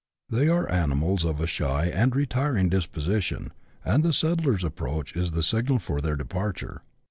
They 0.31 0.47
are 0.47 0.67
animals 0.71 1.23
of 1.25 1.39
a 1.39 1.45
shy 1.45 1.85
and 1.85 2.15
retiring 2.15 2.69
disposition, 2.69 3.51
and 3.85 4.01
the 4.03 4.13
settler's 4.13 4.63
approach 4.63 5.15
is 5.15 5.29
the 5.29 5.43
signal 5.43 5.77
for 5.77 6.01
their 6.01 6.15
departure. 6.15 6.81